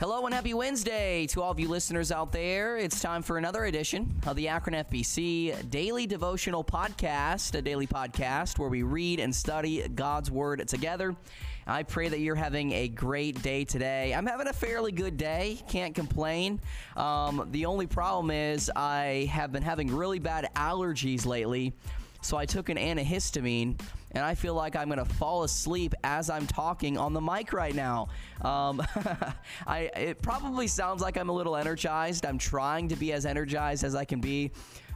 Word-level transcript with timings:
Hello 0.00 0.26
and 0.26 0.34
happy 0.34 0.54
Wednesday 0.54 1.24
to 1.28 1.40
all 1.40 1.52
of 1.52 1.60
you 1.60 1.68
listeners 1.68 2.10
out 2.10 2.32
there. 2.32 2.76
It's 2.76 3.00
time 3.00 3.22
for 3.22 3.38
another 3.38 3.66
edition 3.66 4.12
of 4.26 4.34
the 4.34 4.48
Akron 4.48 4.74
FBC 4.74 5.70
Daily 5.70 6.04
Devotional 6.04 6.64
Podcast, 6.64 7.54
a 7.54 7.62
daily 7.62 7.86
podcast 7.86 8.58
where 8.58 8.68
we 8.68 8.82
read 8.82 9.20
and 9.20 9.32
study 9.32 9.86
God's 9.86 10.32
Word 10.32 10.66
together. 10.66 11.14
I 11.64 11.84
pray 11.84 12.08
that 12.08 12.18
you're 12.18 12.34
having 12.34 12.72
a 12.72 12.88
great 12.88 13.40
day 13.40 13.64
today. 13.64 14.12
I'm 14.12 14.26
having 14.26 14.48
a 14.48 14.52
fairly 14.52 14.90
good 14.90 15.16
day, 15.16 15.62
can't 15.68 15.94
complain. 15.94 16.60
Um, 16.96 17.46
the 17.52 17.66
only 17.66 17.86
problem 17.86 18.32
is 18.32 18.72
I 18.74 19.30
have 19.30 19.52
been 19.52 19.62
having 19.62 19.94
really 19.94 20.18
bad 20.18 20.50
allergies 20.56 21.24
lately. 21.24 21.72
So 22.24 22.38
I 22.38 22.46
took 22.46 22.70
an 22.70 22.78
antihistamine, 22.78 23.78
and 24.12 24.24
I 24.24 24.34
feel 24.34 24.54
like 24.54 24.76
I'm 24.76 24.88
to 24.88 25.04
fall 25.04 25.42
asleep 25.42 25.94
as 26.04 26.30
I'm 26.30 26.46
talking 26.46 26.96
on 26.96 27.12
the 27.12 27.20
mic 27.20 27.52
right 27.52 27.74
now. 27.74 28.08
Um, 28.40 28.82
I 29.66 29.90
it 29.94 30.22
probably 30.22 30.66
sounds 30.66 31.02
like 31.02 31.18
I'm 31.18 31.28
a 31.28 31.32
little 31.32 31.54
energized. 31.54 32.24
I'm 32.24 32.38
trying 32.38 32.88
to 32.88 32.96
be 32.96 33.12
as 33.12 33.26
energized 33.26 33.84
as 33.84 33.94
I 33.94 34.06
can 34.06 34.20
be 34.20 34.52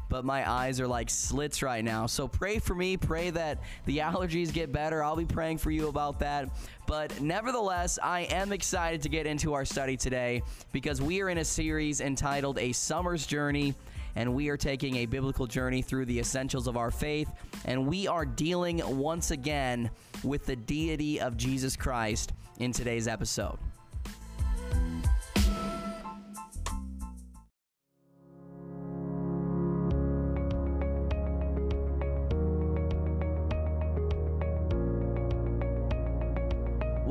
but 0.09 0.24
my 0.24 0.50
eyes 0.50 0.80
are 0.80 0.88
like 0.88 1.10
slits 1.10 1.62
right 1.62 1.84
now. 1.84 2.06
So 2.06 2.27
pray 2.27 2.59
for 2.59 2.74
me. 2.74 2.96
Pray 2.96 3.28
that 3.28 3.58
the 3.84 3.98
allergies 3.98 4.50
get 4.50 4.72
better. 4.72 5.05
I'll 5.05 5.16
be 5.16 5.27
praying 5.27 5.58
for 5.58 5.70
you 5.70 5.88
about 5.88 6.19
that. 6.20 6.48
But 6.86 7.20
nevertheless, 7.20 7.98
I 8.02 8.20
am 8.20 8.52
excited 8.52 9.02
to 9.02 9.10
get 9.10 9.27
into 9.27 9.52
our 9.52 9.66
study 9.66 9.98
today 9.98 10.42
because 10.72 11.02
we 11.02 11.20
are 11.20 11.28
in 11.28 11.36
a 11.36 11.45
series 11.45 12.00
entitled 12.00 12.58
A 12.58 12.72
Summer's 12.72 13.27
Journey 13.27 13.74
and 14.18 14.34
we 14.34 14.48
are 14.48 14.56
taking 14.56 14.96
a 14.96 15.06
biblical 15.06 15.46
journey 15.46 15.80
through 15.80 16.04
the 16.04 16.18
essentials 16.18 16.66
of 16.66 16.77
our 16.77 16.90
faith, 16.90 17.30
and 17.66 17.86
we 17.86 18.08
are 18.08 18.27
dealing 18.27 18.82
once 18.98 19.30
again 19.30 19.88
with 20.24 20.44
the 20.44 20.56
deity 20.56 21.20
of 21.20 21.36
Jesus 21.36 21.77
Christ 21.77 22.33
in 22.58 22.72
today's 22.72 23.06
episode. 23.06 23.61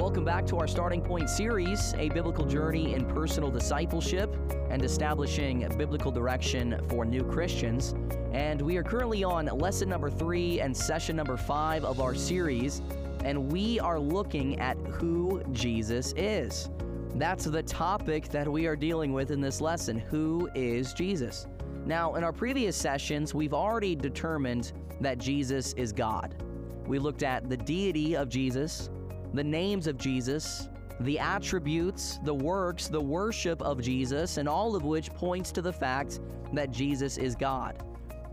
Welcome 0.07 0.23
back 0.23 0.45
to 0.45 0.57
our 0.57 0.67
Starting 0.67 1.01
Point 1.01 1.29
series, 1.29 1.93
a 1.95 2.07
biblical 2.07 2.45
journey 2.45 2.93
in 2.93 3.03
personal 3.07 3.51
discipleship 3.51 4.33
and 4.69 4.81
establishing 4.85 5.67
biblical 5.77 6.11
direction 6.11 6.79
for 6.87 7.03
new 7.03 7.25
Christians. 7.25 7.93
And 8.31 8.61
we 8.61 8.77
are 8.77 8.83
currently 8.83 9.25
on 9.25 9.47
lesson 9.47 9.89
number 9.89 10.09
three 10.09 10.61
and 10.61 10.75
session 10.75 11.17
number 11.17 11.35
five 11.35 11.83
of 11.83 11.99
our 11.99 12.15
series, 12.15 12.81
and 13.25 13.51
we 13.51 13.81
are 13.81 13.99
looking 13.99 14.57
at 14.61 14.77
who 14.77 15.43
Jesus 15.51 16.13
is. 16.15 16.69
That's 17.15 17.43
the 17.43 17.63
topic 17.63 18.29
that 18.29 18.49
we 18.49 18.65
are 18.65 18.77
dealing 18.77 19.11
with 19.11 19.29
in 19.29 19.41
this 19.41 19.59
lesson. 19.59 19.99
Who 19.99 20.49
is 20.55 20.93
Jesus? 20.93 21.47
Now, 21.85 22.15
in 22.15 22.23
our 22.23 22.31
previous 22.31 22.77
sessions, 22.77 23.33
we've 23.33 23.53
already 23.53 23.93
determined 23.93 24.71
that 25.01 25.17
Jesus 25.17 25.73
is 25.73 25.91
God. 25.91 26.41
We 26.85 26.97
looked 26.97 27.23
at 27.23 27.49
the 27.49 27.57
deity 27.57 28.15
of 28.15 28.29
Jesus, 28.29 28.89
the 29.33 29.43
names 29.43 29.87
of 29.87 29.97
Jesus, 29.97 30.69
the 31.01 31.19
attributes, 31.19 32.19
the 32.23 32.33
works, 32.33 32.87
the 32.87 32.99
worship 32.99 33.61
of 33.61 33.81
Jesus, 33.81 34.37
and 34.37 34.49
all 34.49 34.75
of 34.75 34.83
which 34.83 35.09
points 35.11 35.51
to 35.51 35.61
the 35.61 35.73
fact 35.73 36.19
that 36.53 36.71
Jesus 36.71 37.17
is 37.17 37.35
God. 37.35 37.83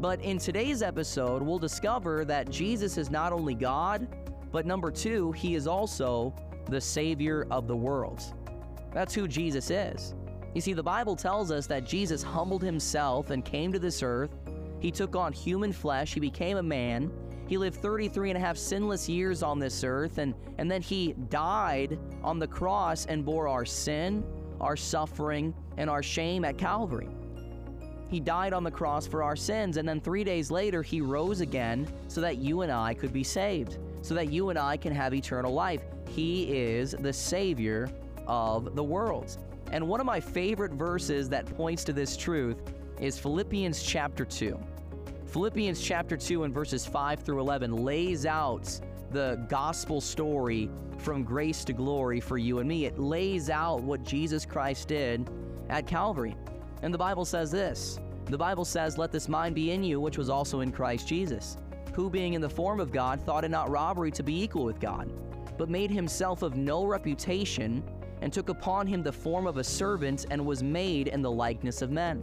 But 0.01 0.21
in 0.23 0.39
today's 0.39 0.83
episode, 0.83 1.43
we'll 1.43 1.59
discover 1.59 2.25
that 2.25 2.51
Jesus 2.51 2.99
is 2.99 3.11
not 3.11 3.33
only 3.33 3.55
God, 3.55 4.09
but 4.51 4.67
number 4.67 4.91
two, 4.91 5.33
he 5.33 5.55
is 5.55 5.67
also 5.67 6.35
the 6.69 6.81
Savior 6.81 7.47
of 7.51 7.69
the 7.69 7.77
world. 7.77 8.23
That's 8.93 9.15
who 9.15 9.29
Jesus 9.29 9.71
is. 9.71 10.15
You 10.55 10.61
see, 10.61 10.73
the 10.73 10.83
Bible 10.83 11.17
tells 11.17 11.51
us 11.51 11.67
that 11.67 11.85
Jesus 11.85 12.23
humbled 12.23 12.63
himself 12.63 13.31
and 13.31 13.45
came 13.45 13.73
to 13.73 13.79
this 13.79 14.03
earth. 14.03 14.31
He 14.79 14.91
took 14.91 15.17
on 15.17 15.33
human 15.33 15.73
flesh, 15.73 16.15
he 16.15 16.21
became 16.21 16.57
a 16.57 16.63
man, 16.63 17.11
he 17.47 17.59
lived 17.59 17.77
33 17.77 18.31
and 18.31 18.39
a 18.39 18.41
half 18.41 18.57
sinless 18.57 19.09
years 19.09 19.43
on 19.43 19.59
this 19.59 19.85
earth, 19.85 20.19
and, 20.19 20.35
and 20.59 20.71
then 20.71 20.81
he 20.81 21.13
died 21.29 21.99
on 22.23 22.39
the 22.39 22.47
cross 22.47 23.07
and 23.07 23.25
bore 23.25 23.49
our 23.49 23.65
sin, 23.65 24.25
our 24.61 24.77
suffering, 24.77 25.55
and 25.77 25.91
our 25.91 26.03
shame 26.03 26.45
at 26.45 26.57
Calvary. 26.57 27.09
He 28.09 28.21
died 28.21 28.53
on 28.53 28.65
the 28.65 28.71
cross 28.71 29.07
for 29.07 29.23
our 29.23 29.37
sins, 29.37 29.77
and 29.77 29.89
then 29.89 30.01
three 30.01 30.25
days 30.25 30.51
later, 30.51 30.83
he 30.83 31.01
rose 31.01 31.41
again 31.41 31.87
so 32.09 32.21
that 32.21 32.39
you 32.39 32.63
and 32.63 32.73
I 32.73 32.95
could 32.95 33.13
be 33.13 33.25
saved, 33.25 33.79
so 34.03 34.15
that 34.15 34.31
you 34.31 34.51
and 34.51 34.59
I 34.59 34.77
can 34.77 34.95
have 34.95 35.13
eternal 35.13 35.53
life. 35.53 35.83
He 36.09 36.45
is 36.45 36.95
the 36.99 37.13
Savior 37.13 37.91
of 38.27 38.75
the 38.77 38.85
world. 38.85 39.37
And 39.73 39.87
one 39.89 40.01
of 40.01 40.07
my 40.07 40.21
favorite 40.21 40.73
verses 40.73 41.29
that 41.31 41.47
points 41.57 41.85
to 41.85 41.93
this 41.93 42.17
truth 42.17 42.63
is 43.01 43.19
Philippians 43.19 43.83
chapter 43.83 44.25
2. 44.25 44.59
Philippians 45.35 45.81
chapter 45.81 46.17
2 46.17 46.45
and 46.45 46.55
verses 46.55 46.87
5 46.87 47.19
through 47.19 47.41
11 47.41 47.85
lays 47.85 48.25
out 48.25 48.71
the 49.11 49.45
gospel 49.49 50.01
story 50.01 50.71
from 50.99 51.25
grace 51.25 51.65
to 51.65 51.73
glory 51.73 52.21
for 52.21 52.39
you 52.39 52.61
and 52.61 52.69
me. 52.69 52.85
It 52.85 53.01
lays 53.01 53.51
out 53.51 53.83
what 53.83 54.05
Jesus 54.05 54.47
Christ 54.47 54.87
did 54.87 55.29
at 55.71 55.89
Calvary. 55.89 56.37
And 56.83 56.95
the 56.95 56.99
Bible 56.99 57.25
says 57.25 57.51
this 57.51 57.99
The 58.27 58.39
Bible 58.39 58.65
says, 58.65 58.97
Let 58.97 59.11
this 59.11 59.29
mind 59.29 59.57
be 59.57 59.73
in 59.73 59.83
you, 59.83 59.99
which 59.99 60.19
was 60.19 60.31
also 60.31 60.61
in 60.61 60.71
Christ 60.71 61.09
Jesus, 61.09 61.57
who 61.95 62.09
being 62.09 62.35
in 62.35 62.41
the 62.41 62.49
form 62.49 62.79
of 62.79 62.93
God 62.93 63.21
thought 63.21 63.43
it 63.43 63.51
not 63.51 63.69
robbery 63.69 64.13
to 64.13 64.23
be 64.23 64.41
equal 64.41 64.65
with 64.65 64.79
God, 64.79 65.13
but 65.59 65.69
made 65.69 65.91
himself 65.91 66.43
of 66.43 66.55
no 66.55 66.85
reputation, 66.85 67.83
and 68.21 68.33
took 68.33 68.51
upon 68.51 68.87
him 68.87 69.03
the 69.03 69.13
form 69.13 69.49
of 69.49 69.57
a 69.57 69.65
servant, 69.65 70.27
and 70.31 70.47
was 70.47 70.63
made 70.63 71.09
in 71.09 71.23
the 71.23 71.31
likeness 71.33 71.83
of 71.83 71.91
men. 71.91 72.23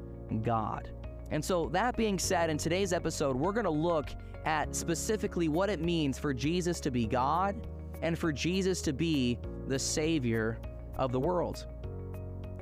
God. 0.39 0.89
And 1.31 1.43
so, 1.43 1.69
that 1.69 1.95
being 1.95 2.19
said, 2.19 2.49
in 2.49 2.57
today's 2.57 2.91
episode, 2.91 3.35
we're 3.37 3.53
going 3.53 3.65
to 3.65 3.69
look 3.69 4.09
at 4.45 4.75
specifically 4.75 5.47
what 5.47 5.69
it 5.69 5.81
means 5.81 6.19
for 6.19 6.33
Jesus 6.33 6.79
to 6.81 6.91
be 6.91 7.07
God 7.07 7.55
and 8.01 8.19
for 8.19 8.33
Jesus 8.33 8.81
to 8.81 8.93
be 8.93 9.37
the 9.67 9.79
Savior 9.79 10.59
of 10.97 11.11
the 11.11 11.19
world. 11.19 11.67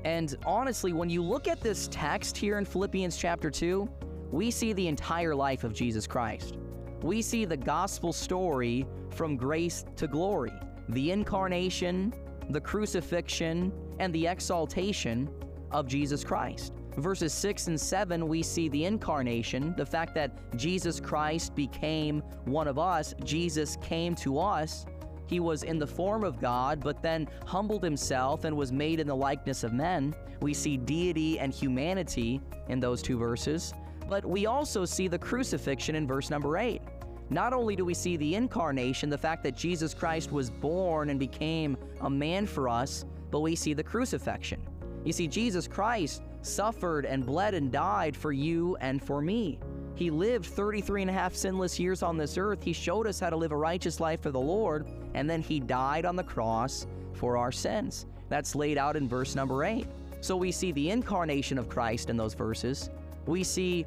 And 0.06 0.36
honestly, 0.46 0.94
when 0.94 1.10
you 1.10 1.24
look 1.24 1.48
at 1.48 1.62
this 1.62 1.90
text 1.92 2.38
here 2.38 2.58
in 2.58 2.66
Philippians 2.66 3.18
chapter 3.18 3.50
2, 3.50 3.90
we 4.32 4.52
see 4.52 4.72
the 4.74 4.88
entire 4.88 5.34
life 5.34 5.64
of 5.64 5.74
Jesus 5.74 6.06
Christ. 6.06 6.58
We 7.02 7.22
see 7.22 7.46
the 7.46 7.58
gospel 7.58 8.14
story 8.14 8.86
from 9.10 9.36
grace 9.36 9.84
to 9.96 10.08
glory, 10.08 10.54
the 10.90 11.12
incarnation, 11.12 12.14
the 12.50 12.62
crucifixion, 12.62 13.72
and 14.00 14.14
the 14.14 14.28
exaltation 14.28 15.30
of 15.72 15.88
Jesus 15.88 16.24
Christ 16.24 16.74
verses 16.98 17.34
6 17.34 17.68
and 17.68 17.80
7, 17.80 18.28
we 18.28 18.44
see 18.44 18.70
the 18.70 18.86
incarnation, 18.86 19.74
the 19.78 19.86
fact 19.86 20.14
that 20.16 20.32
Jesus 20.58 21.00
Christ 21.00 21.56
became 21.56 22.22
one 22.46 22.68
of 22.68 22.80
us. 22.80 23.14
Jesus 23.24 23.78
came 23.82 24.16
to 24.16 24.40
us. 24.40 24.86
He 25.28 25.40
was 25.40 25.64
in 25.64 25.78
the 25.78 25.88
form 25.88 26.24
of 26.24 26.42
God, 26.42 26.82
but 26.84 27.04
then 27.04 27.28
humbled 27.46 27.84
himself 27.84 28.46
and 28.46 28.58
was 28.58 28.72
made 28.72 29.00
in 29.00 29.08
the 29.08 29.16
likeness 29.16 29.64
of 29.64 29.74
men. 29.74 30.16
We 30.42 30.54
see 30.54 30.78
deity 30.78 31.40
and 31.40 31.54
humanity 31.54 32.42
in 32.68 32.80
those 32.80 33.02
two 33.02 33.18
verses, 33.18 33.74
but 34.08 34.26
we 34.26 34.48
also 34.48 34.86
see 34.86 35.08
the 35.08 35.20
crucifixion 35.20 35.96
in 35.96 36.08
verse 36.08 36.30
number 36.30 36.58
8. 36.58 36.82
Not 37.30 37.54
only 37.54 37.76
do 37.76 37.86
we 37.86 37.94
see 37.94 38.18
the 38.18 38.34
incarnation, 38.34 39.10
the 39.10 39.18
fact 39.18 39.44
that 39.44 39.56
Jesus 39.56 39.94
Christ 39.94 40.32
was 40.32 40.50
born 40.50 41.12
and 41.12 41.20
became 41.20 41.78
a 42.02 42.10
man 42.10 42.48
for 42.48 42.68
us, 42.68 43.06
but 43.30 43.42
we 43.42 43.56
see 43.56 43.74
the 43.74 43.84
crucifixion. 43.84 44.68
You 45.06 45.14
see, 45.14 45.28
Jesus 45.28 45.68
Christ 45.68 46.24
suffered 46.42 47.06
and 47.06 47.26
bled 47.26 47.54
and 47.54 47.72
died 47.72 48.16
for 48.16 48.32
you 48.32 48.76
and 48.78 49.02
for 49.04 49.22
me. 49.22 49.60
He 49.96 50.10
lived 50.10 50.46
33 50.46 51.02
and 51.02 51.10
a 51.10 51.14
half 51.14 51.36
sinless 51.36 51.80
years 51.80 52.04
on 52.04 52.18
this 52.18 52.38
earth. 52.38 52.64
He 52.64 52.72
showed 52.72 53.06
us 53.06 53.20
how 53.20 53.30
to 53.30 53.36
live 53.36 53.52
a 53.52 53.58
righteous 53.58 54.00
life 54.00 54.22
for 54.22 54.32
the 54.32 54.40
Lord, 54.40 54.88
and 55.14 55.30
then 55.30 55.42
He 55.42 55.60
died 55.60 56.06
on 56.06 56.16
the 56.16 56.24
cross 56.24 56.88
for 57.14 57.36
our 57.36 57.52
sins. 57.52 58.06
That's 58.30 58.56
laid 58.56 58.78
out 58.78 58.96
in 58.96 59.10
verse 59.10 59.36
number 59.36 59.66
8. 59.66 59.86
So 60.22 60.38
we 60.38 60.52
see 60.52 60.72
the 60.72 60.90
incarnation 60.90 61.58
of 61.58 61.68
Christ 61.68 62.10
in 62.10 62.18
those 62.18 62.34
verses. 62.34 62.90
We 63.26 63.44
see 63.44 63.86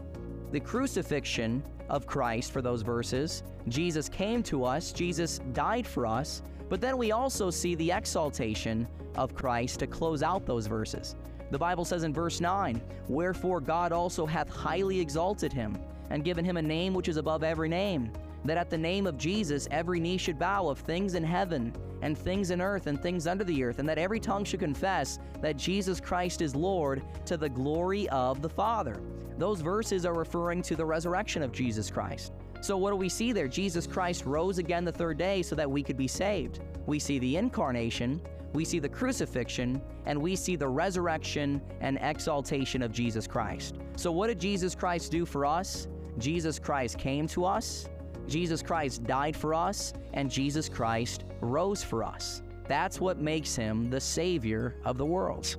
the 0.50 0.60
crucifixion 0.60 1.62
of 1.88 2.06
Christ 2.06 2.52
for 2.52 2.62
those 2.62 2.82
verses. 2.82 3.42
Jesus 3.68 4.08
came 4.08 4.42
to 4.44 4.64
us, 4.64 4.92
Jesus 4.92 5.40
died 5.52 5.86
for 5.86 6.06
us, 6.06 6.42
but 6.68 6.80
then 6.80 6.96
we 6.96 7.12
also 7.12 7.50
see 7.50 7.74
the 7.74 7.92
exaltation 7.92 8.86
of 9.14 9.34
Christ 9.34 9.78
to 9.80 9.86
close 9.86 10.22
out 10.22 10.46
those 10.46 10.66
verses. 10.66 11.16
The 11.52 11.58
Bible 11.58 11.84
says 11.84 12.02
in 12.02 12.14
verse 12.14 12.40
9, 12.40 12.80
Wherefore 13.08 13.60
God 13.60 13.92
also 13.92 14.24
hath 14.24 14.48
highly 14.48 14.98
exalted 14.98 15.52
him, 15.52 15.76
and 16.08 16.24
given 16.24 16.46
him 16.46 16.56
a 16.56 16.62
name 16.62 16.94
which 16.94 17.08
is 17.08 17.18
above 17.18 17.44
every 17.44 17.68
name, 17.68 18.10
that 18.46 18.56
at 18.56 18.70
the 18.70 18.78
name 18.78 19.06
of 19.06 19.18
Jesus 19.18 19.68
every 19.70 20.00
knee 20.00 20.16
should 20.16 20.38
bow 20.38 20.66
of 20.66 20.78
things 20.78 21.14
in 21.14 21.22
heaven, 21.22 21.70
and 22.00 22.16
things 22.16 22.50
in 22.50 22.62
earth, 22.62 22.86
and 22.86 23.02
things 23.02 23.26
under 23.26 23.44
the 23.44 23.62
earth, 23.62 23.80
and 23.80 23.88
that 23.88 23.98
every 23.98 24.18
tongue 24.18 24.46
should 24.46 24.60
confess 24.60 25.18
that 25.42 25.58
Jesus 25.58 26.00
Christ 26.00 26.40
is 26.40 26.56
Lord 26.56 27.02
to 27.26 27.36
the 27.36 27.50
glory 27.50 28.08
of 28.08 28.40
the 28.40 28.48
Father. 28.48 29.02
Those 29.36 29.60
verses 29.60 30.06
are 30.06 30.14
referring 30.14 30.62
to 30.62 30.74
the 30.74 30.86
resurrection 30.86 31.42
of 31.42 31.52
Jesus 31.52 31.90
Christ. 31.90 32.32
So, 32.62 32.78
what 32.78 32.92
do 32.92 32.96
we 32.96 33.10
see 33.10 33.30
there? 33.30 33.46
Jesus 33.46 33.86
Christ 33.86 34.24
rose 34.24 34.56
again 34.56 34.86
the 34.86 34.92
third 34.92 35.18
day 35.18 35.42
so 35.42 35.54
that 35.56 35.70
we 35.70 35.82
could 35.82 35.98
be 35.98 36.08
saved. 36.08 36.60
We 36.86 36.98
see 36.98 37.18
the 37.18 37.36
incarnation, 37.36 38.22
we 38.52 38.64
see 38.64 38.78
the 38.78 38.88
crucifixion, 38.88 39.80
and 40.06 40.20
we 40.20 40.36
see 40.36 40.56
the 40.56 40.68
resurrection 40.68 41.60
and 41.80 41.98
exaltation 42.02 42.82
of 42.82 42.92
Jesus 42.92 43.26
Christ. 43.26 43.76
So, 43.96 44.12
what 44.12 44.26
did 44.26 44.38
Jesus 44.38 44.74
Christ 44.74 45.10
do 45.10 45.24
for 45.24 45.46
us? 45.46 45.88
Jesus 46.18 46.58
Christ 46.58 46.98
came 46.98 47.26
to 47.28 47.44
us, 47.44 47.88
Jesus 48.26 48.62
Christ 48.62 49.04
died 49.04 49.36
for 49.36 49.54
us, 49.54 49.92
and 50.12 50.30
Jesus 50.30 50.68
Christ 50.68 51.24
rose 51.40 51.82
for 51.82 52.04
us. 52.04 52.42
That's 52.68 53.00
what 53.00 53.18
makes 53.18 53.56
him 53.56 53.90
the 53.90 54.00
Savior 54.00 54.76
of 54.84 54.98
the 54.98 55.06
world. 55.06 55.56